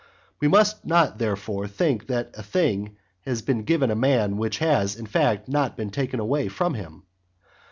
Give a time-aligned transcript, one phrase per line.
[0.39, 4.57] We must not, therefore, think that a thing has been given to a man which
[4.57, 7.03] has, in fact, not been taken away from him.